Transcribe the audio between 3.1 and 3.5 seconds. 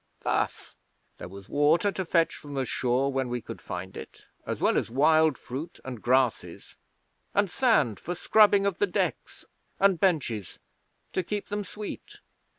when we